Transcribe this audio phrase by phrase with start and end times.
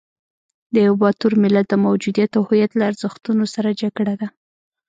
[0.73, 4.27] د یوه باتور ملت د موجودیت او هویت له ارزښتونو سره جګړه ده.